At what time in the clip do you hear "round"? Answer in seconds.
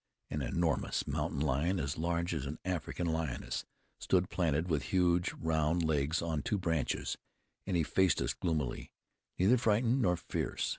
5.33-5.83